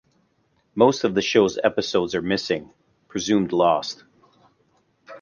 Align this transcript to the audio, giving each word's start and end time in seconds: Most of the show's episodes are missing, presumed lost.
Most 0.73 1.03
of 1.03 1.13
the 1.13 1.21
show's 1.21 1.59
episodes 1.63 2.15
are 2.15 2.23
missing, 2.23 2.71
presumed 3.07 3.51
lost. 3.51 4.03